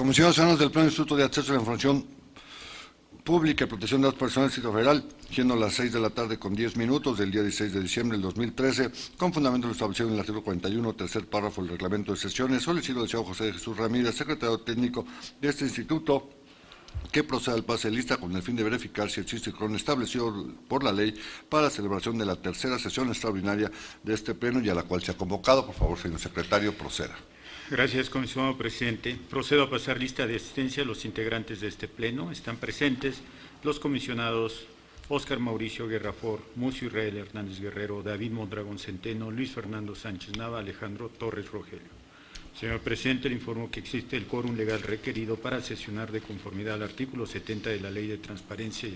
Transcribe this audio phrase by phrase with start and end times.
[0.00, 2.06] Comisionados Ciudadanos del Pleno Instituto de Acceso a la Información
[3.22, 6.38] Pública y Protección de las Personas del Distrito Federal, siendo las 6 de la tarde
[6.38, 10.14] con 10 minutos del día 16 de diciembre del 2013, con fundamento lo establecido en
[10.14, 13.76] el artículo 41, tercer párrafo del reglamento de sesiones, solicito al señor José de Jesús
[13.76, 15.04] Ramírez, secretario técnico
[15.38, 16.30] de este instituto,
[17.12, 19.76] que proceda al pase de lista con el fin de verificar si existe el cronograma
[19.76, 21.14] establecido por la ley
[21.50, 23.70] para la celebración de la tercera sesión extraordinaria
[24.02, 25.66] de este pleno y a la cual se ha convocado.
[25.66, 27.18] Por favor, señor secretario, proceda.
[27.70, 29.16] Gracias, comisionado presidente.
[29.30, 32.32] Procedo a pasar lista de asistencia a los integrantes de este pleno.
[32.32, 33.20] Están presentes
[33.62, 34.66] los comisionados
[35.08, 41.10] Óscar Mauricio Guerrafor, Mucio Israel Hernández Guerrero, David Mondragón Centeno, Luis Fernando Sánchez Nava, Alejandro
[41.10, 41.86] Torres Rogelio.
[42.58, 46.82] Señor presidente, le informo que existe el quórum legal requerido para sesionar de conformidad al
[46.82, 48.90] artículo 70 de la Ley de Transparencia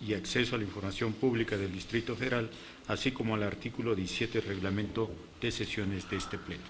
[0.00, 2.48] y Acceso a la Información Pública del Distrito Federal,
[2.86, 5.10] así como al artículo 17 del Reglamento
[5.40, 6.62] de Sesiones de este Pleno.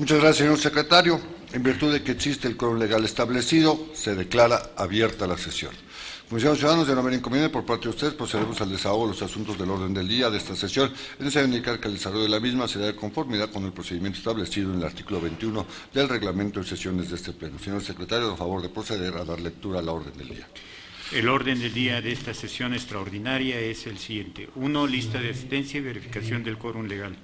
[0.00, 1.20] Muchas gracias, señor secretario.
[1.52, 5.74] En virtud de que existe el quórum legal establecido, se declara abierta la sesión.
[6.26, 9.20] Comisión Ciudadanos, de no haber inconveniente por parte de ustedes, procedemos al desahogo de los
[9.20, 10.90] asuntos del orden del día de esta sesión.
[10.90, 14.16] Es necesario indicar que el desarrollo de la misma será de conformidad con el procedimiento
[14.16, 17.58] establecido en el artículo 21 del reglamento de sesiones de este pleno.
[17.58, 20.48] Señor secretario, a favor de proceder a dar lectura a la orden del día.
[21.12, 24.48] El orden del día de esta sesión extraordinaria es el siguiente.
[24.54, 27.18] Uno, lista de asistencia y verificación del quórum legal.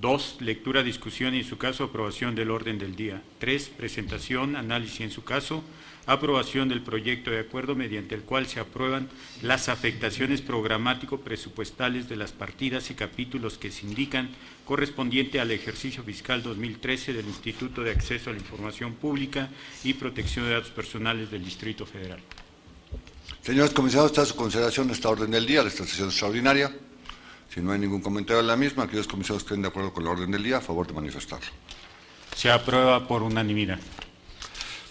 [0.00, 3.20] Dos, lectura, discusión y en su caso aprobación del orden del día.
[3.40, 5.64] Tres, presentación, análisis en su caso,
[6.06, 9.08] aprobación del proyecto de acuerdo mediante el cual se aprueban
[9.42, 14.30] las afectaciones programático-presupuestales de las partidas y capítulos que se indican
[14.64, 19.48] correspondiente al ejercicio fiscal 2013 del Instituto de Acceso a la Información Pública
[19.82, 22.20] y Protección de Datos Personales del Distrito Federal.
[23.42, 26.72] Señores comisionados, está a su consideración esta orden del día, de esta sesión extraordinaria.
[27.52, 30.04] Si no hay ningún comentario a la misma, aquellos comisionados que estén de acuerdo con
[30.04, 31.48] la orden del día, a favor de manifestarlo.
[32.36, 33.80] Se aprueba por unanimidad.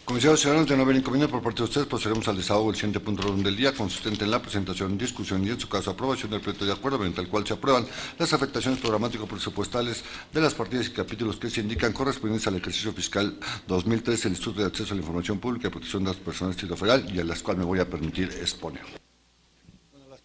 [0.08, 3.02] Comisionados ciudadanos, de no haber inconveniente por parte de ustedes, procederemos al desahogo del siguiente
[3.02, 6.32] punto de orden del día, consistente en la presentación, discusión y, en su caso, aprobación
[6.32, 7.86] del proyecto de acuerdo mediante el cual se aprueban
[8.18, 13.38] las afectaciones programático-presupuestales de las partidas y capítulos que se indican correspondientes al ejercicio fiscal
[13.68, 16.70] 2013 del Instituto de Acceso a la Información Pública y Protección de las Personas del
[16.70, 19.07] Distrito Federal y a las cuales me voy a permitir exponer.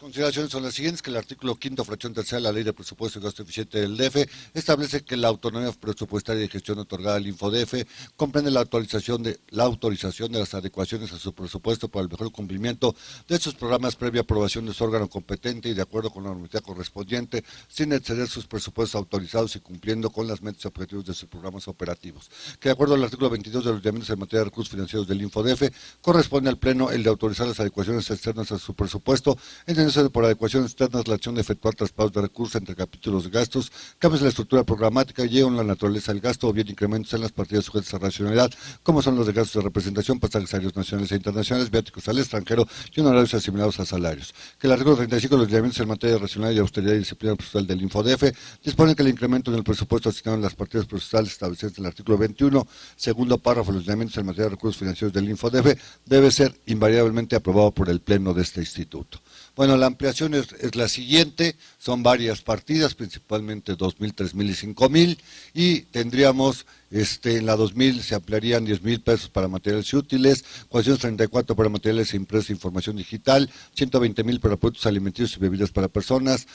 [0.03, 3.21] Consideraciones son las siguientes, que el artículo quinto, fracción tercera de la Ley de Presupuesto
[3.21, 7.85] y Gasto Eficiente del DF establece que la autonomía presupuestaria y gestión otorgada al InfoDF
[8.17, 12.33] comprende la autorización de la autorización de las adecuaciones a su presupuesto para el mejor
[12.33, 12.97] cumplimiento
[13.29, 16.63] de sus programas previa aprobación de su órgano competente y de acuerdo con la normativa
[16.63, 21.29] correspondiente, sin exceder sus presupuestos autorizados y cumpliendo con las metas y objetivos de sus
[21.29, 22.29] programas operativos.
[22.59, 25.23] Que de acuerdo al artículo 22 de los lineamientos en materia de recursos financieros del
[25.23, 25.63] InfoDF,
[26.01, 30.71] corresponde al Pleno el de autorizar las adecuaciones externas a su presupuesto, en por adecuaciones
[30.71, 34.29] externas la acción de efectuar traspasos de recursos entre capítulos de gastos, cambios en la
[34.31, 37.99] estructura programática, llevan la naturaleza del gasto o bien incrementos en las partidas sujetas a
[37.99, 38.51] racionalidad,
[38.83, 42.67] como son los de gastos de representación, pasajes aéreos nacionales e internacionales, viáticos al extranjero
[42.95, 44.35] y honorarios asimilados a salarios.
[44.59, 47.37] Que el artículo 35 de los lineamientos en materia de racionalidad y austeridad y disciplina
[47.37, 48.23] presupuestal del InfoDF
[48.65, 51.89] dispone que el incremento en el presupuesto asignado en las partidas presupuestales establecidas en el
[51.89, 52.67] artículo 21,
[52.97, 55.77] segundo párrafo de los lineamientos en materia de recursos financieros del InfoDF,
[56.07, 59.21] debe ser invariablemente aprobado por el Pleno de este instituto.
[59.55, 65.19] Bueno, la ampliación es, la siguiente, son varias partidas, principalmente 2.000, 3.000 y 5.000,
[65.53, 71.69] y tendríamos, este, en la 2.000 se ampliarían 10.000 pesos para materiales útiles, 434 para
[71.69, 76.47] materiales impresos e información digital, 120.000 para productos alimenticios y bebidas para personas,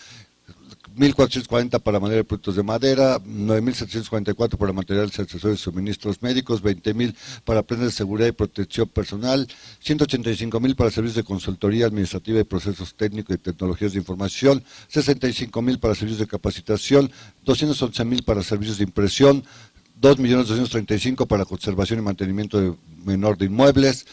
[0.98, 7.14] 1.440 para madera de productos de madera, 9.744 para materiales, accesorios y suministros médicos, 20.000
[7.46, 9.48] para prendas de seguridad y protección personal,
[9.86, 15.94] 185.000 para servicios de consultoría administrativa y procesos técnicos y tecnologías de información, 65.000 para
[15.94, 17.12] servicios de capacitación,
[17.46, 19.44] 211.000 para servicios de impresión,
[20.02, 22.74] 2.235.000 para conservación y mantenimiento de
[23.06, 24.08] menor de inmuebles,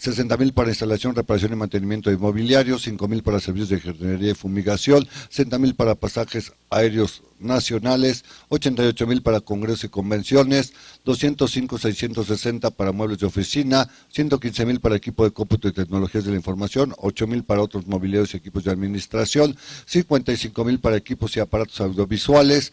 [0.00, 4.30] 60 mil para instalación, reparación y mantenimiento de inmobiliario, 5 mil para servicios de jardinería
[4.30, 10.72] y fumigación, 60 mil para pasajes aéreos nacionales, 88 mil para congresos y convenciones,
[11.04, 16.30] 205 660 para muebles de oficina, 115 mil para equipo de cómputo y tecnologías de
[16.30, 19.54] la información, 8 mil para otros mobiliarios y equipos de administración,
[19.84, 22.72] 55 mil para equipos y aparatos audiovisuales,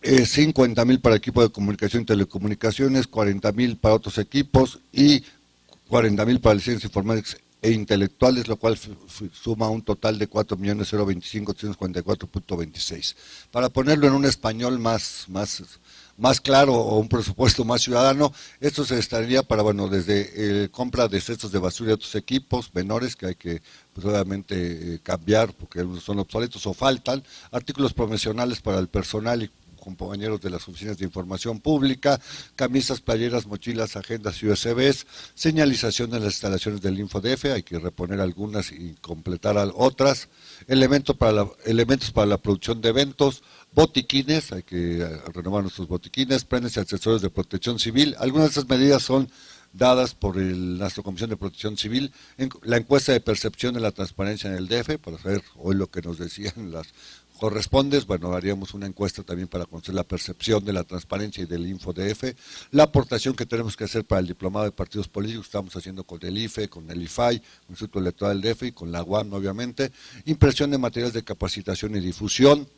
[0.00, 5.24] 50 eh, mil para equipo de comunicación y telecomunicaciones, 40 mil para otros equipos y
[5.88, 8.78] 40 mil para licencias informáticas e intelectuales, lo cual
[9.32, 13.16] suma un total de 4.025.344.26.
[13.50, 15.64] Para ponerlo en un español más, más,
[16.16, 21.08] más claro o un presupuesto más ciudadano, esto se estaría para, bueno, desde eh, compra
[21.08, 23.60] de cestos de basura y otros equipos menores que hay que,
[23.92, 29.50] pues obviamente, eh, cambiar porque son obsoletos o faltan, artículos profesionales para el personal y
[29.96, 32.20] compañeros de las oficinas de información pública,
[32.56, 38.20] camisas, playeras, mochilas, agendas y USBs, señalización en las instalaciones del InfoDF, hay que reponer
[38.20, 40.28] algunas y completar otras,
[40.66, 43.42] elementos para la, elementos para la producción de eventos,
[43.72, 48.14] botiquines, hay que eh, renovar nuestros botiquines, prendas y accesorios de protección civil.
[48.18, 49.30] Algunas de esas medidas son
[49.72, 52.12] dadas por el, nuestra Comisión de Protección Civil,
[52.62, 56.02] la encuesta de percepción de la transparencia en el DF, para saber hoy lo que
[56.02, 56.88] nos decían las
[57.38, 61.66] correspondes, bueno, haríamos una encuesta también para conocer la percepción de la transparencia y del
[61.66, 62.34] InfoDF,
[62.72, 66.18] la aportación que tenemos que hacer para el diplomado de partidos políticos, estamos haciendo con
[66.22, 69.32] el IFE, con el IFAI, con el Instituto Electoral del DF y con la UAM,
[69.32, 69.90] obviamente,
[70.26, 72.68] impresión de materiales de capacitación y difusión,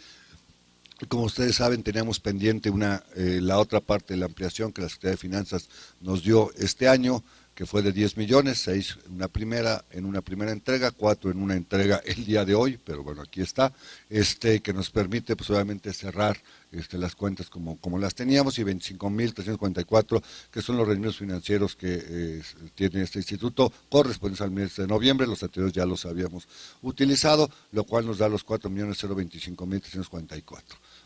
[1.10, 4.90] como ustedes saben, teníamos pendiente una, eh, la otra parte de la ampliación que la
[4.90, 5.70] Secretaría de Finanzas
[6.00, 7.24] nos dio este año,
[7.56, 11.56] que fue de 10 millones, 6 una primera, en una primera entrega, 4 en una
[11.56, 13.72] entrega el día de hoy, pero bueno, aquí está,
[14.10, 16.38] este, que nos permite pues obviamente cerrar
[16.74, 20.22] este, las cuentas como, como las teníamos y 25.344
[20.52, 22.42] que son los rendimientos financieros que
[22.76, 26.50] tiene este instituto correspondientes al mes de noviembre, los anteriores ya los habíamos
[26.82, 30.62] utilizado, lo cual nos da los 4.025.344.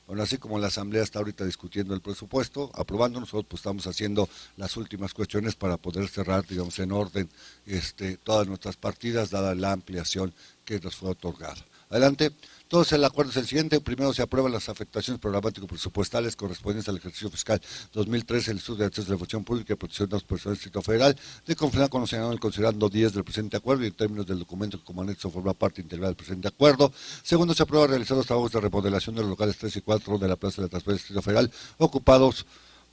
[0.10, 4.28] Bueno, así como la Asamblea está ahorita discutiendo el presupuesto, aprobando, nosotros pues, estamos haciendo
[4.58, 7.30] las últimas cuestiones para poder cerrar, digamos, en orden
[7.68, 10.34] este, todas nuestras partidas, dada la ampliación
[10.66, 11.64] que nos fue otorgada.
[11.92, 12.32] Adelante.
[12.62, 13.82] Entonces, el acuerdo es el siguiente.
[13.82, 17.60] Primero se aprueban las afectaciones programático-presupuestales correspondientes al ejercicio fiscal
[17.94, 20.66] 2013 el Estudio de Acceso a la Función Pública y Protección de las Personas del
[20.66, 24.28] Distrito Federal, de conformidad con los señalados considerando 10 del presente acuerdo y en términos
[24.28, 26.94] del documento que como anexo forma parte integral del presente acuerdo.
[27.24, 30.28] Segundo, se aprueba realizar los trabajos de remodelación de los locales 3 y 4 de
[30.28, 32.46] la Plaza de la Transparencia del Distrito Federal, ocupados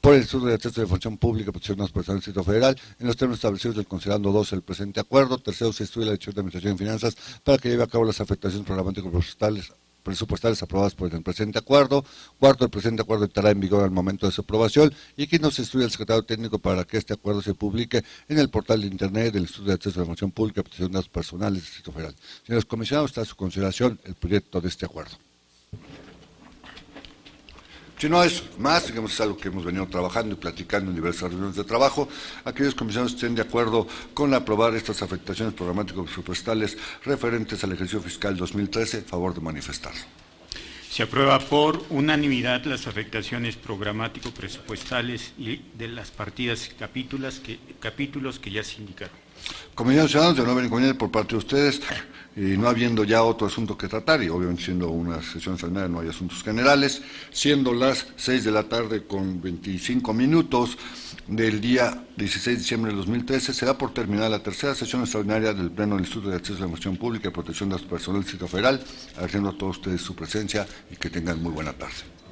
[0.07, 2.45] por el Estudio de Acceso de Función Pública y Protección de las Personas del Distrito
[2.45, 5.37] Federal, en los términos establecidos del considerando 2 el presente acuerdo.
[5.39, 8.21] Tercero, se estudia la Dirección de Administración y Finanzas para que lleve a cabo las
[8.21, 9.73] afectaciones programático-presupuestales
[10.05, 12.05] presupuestales aprobadas por el presente acuerdo.
[12.39, 14.95] Cuarto, el presente acuerdo estará en vigor al momento de su aprobación.
[15.17, 18.49] Y quinto, se estudia el secretario técnico para que este acuerdo se publique en el
[18.49, 21.09] portal de Internet del Estudio de Acceso a la Información Pública y Protección de Datos
[21.09, 22.15] Personales del Distrito Federal.
[22.47, 25.17] Señores comisionados, está a su consideración el proyecto de este acuerdo.
[27.99, 31.31] Si no es más, digamos, es algo que hemos venido trabajando y platicando en diversas
[31.31, 32.09] reuniones de trabajo.
[32.45, 38.37] Aquellos comisionados estén de acuerdo con aprobar estas afectaciones programáticos presupuestales referentes al ejercicio fiscal
[38.37, 39.95] 2013, favor de manifestar.
[40.91, 48.39] Se aprueba por unanimidad las afectaciones programático presupuestales y de las partidas capítulos que, capítulos
[48.39, 49.26] que ya se indicaron.
[49.75, 51.81] Comisionados ciudadanos, de haber inconveniente por parte de ustedes,
[52.37, 56.01] y no habiendo ya otro asunto que tratar, y obviamente siendo una sesión extraordinaria no
[56.01, 60.77] hay asuntos generales, siendo las 6 de la tarde con 25 minutos
[61.27, 65.53] del día 16 de diciembre de 2013, se da por terminada la tercera sesión extraordinaria
[65.53, 68.17] del Pleno del Instituto de Acceso a la Información Pública y Protección de las Personas
[68.17, 72.26] del Distrito Federal, agradeciendo a todos ustedes su presencia y que tengan muy buena tarde.